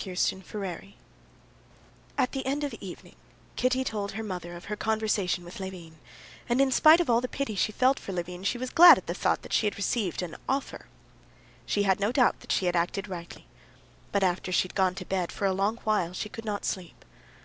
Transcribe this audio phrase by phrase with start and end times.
[0.00, 0.94] Chapter 15
[2.16, 3.16] At the end of the evening
[3.56, 5.98] Kitty told her mother of her conversation with Levin,
[6.48, 9.08] and in spite of all the pity she felt for Levin, she was glad at
[9.08, 10.86] the thought that she had received an offer.
[11.66, 13.48] She had no doubt that she had acted rightly.
[14.12, 17.04] But after she had gone to bed, for a long while she could not sleep.